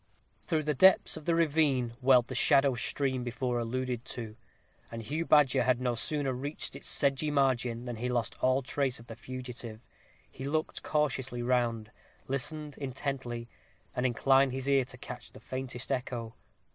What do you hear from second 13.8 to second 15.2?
and inclined his ear to